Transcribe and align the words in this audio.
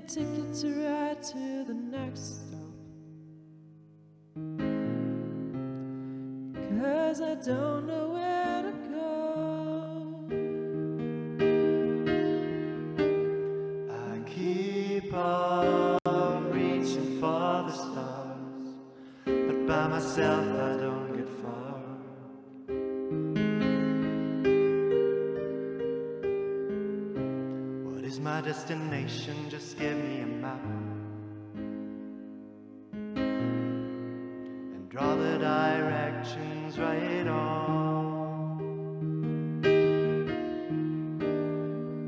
ticket 0.00 0.54
to 0.54 0.68
ride 0.84 1.22
to 1.22 1.64
the 1.66 1.74
next 1.74 2.36
stop. 2.36 2.60
Cause 6.80 7.20
I 7.22 7.34
don't 7.36 7.86
know 7.86 8.08
where 8.10 8.62
to 8.62 8.72
go. 8.92 9.06
I 13.90 14.18
keep 14.28 15.14
on 15.14 16.50
reaching 16.50 17.18
for 17.20 17.64
the 17.66 17.72
stars, 17.72 18.74
but 19.24 19.66
by 19.66 19.88
myself 19.88 20.46
I 20.46 20.76
don't 20.76 20.85
is 28.16 28.20
my 28.20 28.40
destination? 28.40 29.50
Just 29.50 29.78
give 29.78 29.94
me 29.94 30.20
a 30.20 30.26
map. 30.26 30.64
And 34.74 34.88
draw 34.88 35.14
the 35.16 35.38
directions 35.38 36.78
right 36.78 37.26
on. 37.26 38.56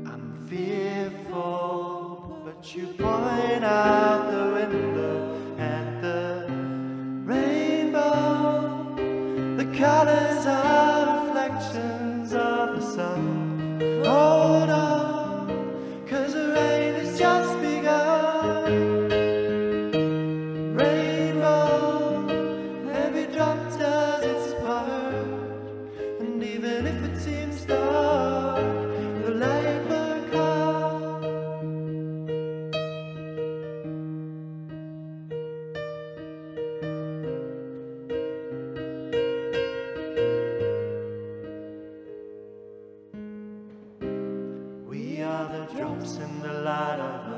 I'm 0.07 0.47
fearful, 0.47 2.41
but 2.43 2.75
you 2.75 2.87
point 2.87 3.63
out 3.63 4.31
the 4.31 4.45
window 4.55 5.38
Even 26.41 26.87
if 26.87 27.03
it 27.03 27.17
seems 27.19 27.65
dark, 27.65 28.63
the 29.25 29.31
light 29.31 29.83
will 29.89 30.21
come. 30.31 31.21
We 44.87 45.21
are 45.21 45.47
the 45.49 45.65
drops 45.75 46.15
in 46.17 46.39
the 46.41 46.53
light 46.53 46.99
of 46.99 47.28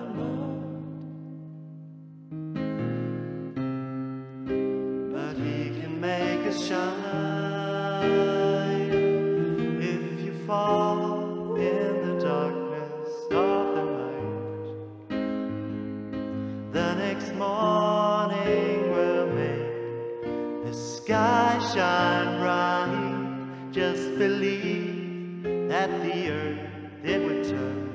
next 17.21 17.35
morning 17.35 18.91
will 18.91 19.27
make 19.27 20.65
the 20.65 20.73
sky 20.73 21.59
shine 21.73 22.39
bright. 22.39 23.71
Just 23.71 24.17
believe 24.17 25.43
that 25.69 25.89
the 26.01 26.29
earth 26.29 26.59
it 27.03 27.21
would 27.21 27.43
turn 27.43 27.89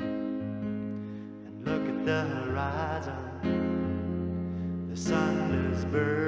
and 0.00 1.64
look 1.64 1.88
at 1.88 2.04
the 2.04 2.22
horizon. 2.34 3.16
The 4.90 4.96
sun 4.96 5.72
is 5.72 5.84
burn 5.84 6.21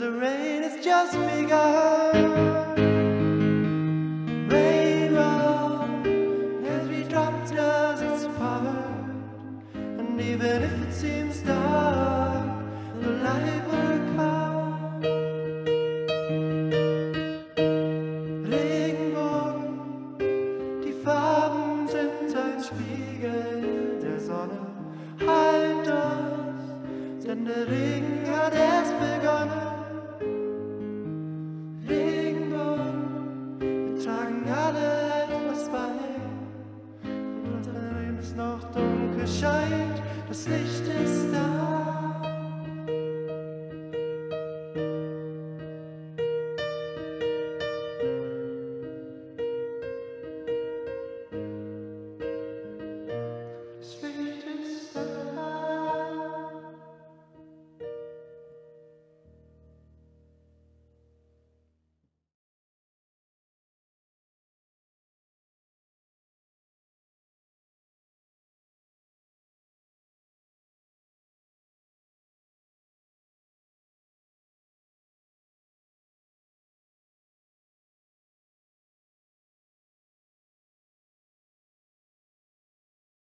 the 0.00 0.10
rain 0.12 0.62
has 0.62 0.82
just 0.82 1.12
begun. 1.12 2.14
Rainbow, 4.48 5.84
every 6.64 7.04
drop 7.04 7.34
does 7.50 8.00
its 8.00 8.24
part. 8.38 8.64
And 9.74 10.18
even 10.18 10.62
if 10.62 10.72
it 10.88 10.94
seems 10.94 11.42
dark, 11.42 12.46
the 13.02 13.10
light 13.26 13.62
will 13.70 13.98
come. 14.16 15.02
Regenbogen, 18.52 19.68
die 20.82 20.96
Farben 21.04 21.88
sind 21.88 22.34
ein 22.46 22.64
Spiegel 22.64 24.00
der 24.00 24.18
Sonne. 24.18 24.60
Halt 25.26 25.86
uns, 25.86 27.26
denn 27.26 27.44
der 27.44 27.68
Regen 27.68 28.24
Sometimes 37.62 38.34
noch 38.36 38.72
dunkel 38.72 39.26
scheint, 39.26 40.02
das 40.28 40.46
Licht 40.46 40.86
ist 41.04 41.32
da. 41.32 41.79